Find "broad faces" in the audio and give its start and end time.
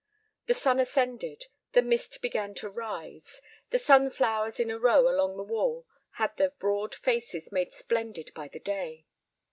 6.49-7.51